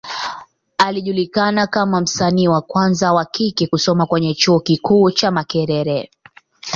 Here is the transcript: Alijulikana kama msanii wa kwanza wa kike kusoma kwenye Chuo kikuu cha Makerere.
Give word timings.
Alijulikana 0.77 1.67
kama 1.67 2.01
msanii 2.01 2.47
wa 2.47 2.61
kwanza 2.61 3.13
wa 3.13 3.25
kike 3.25 3.67
kusoma 3.67 4.05
kwenye 4.05 4.33
Chuo 4.33 4.59
kikuu 4.59 5.11
cha 5.11 5.31
Makerere. 5.31 6.09